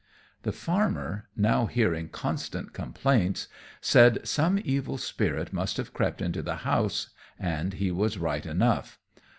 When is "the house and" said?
6.41-7.73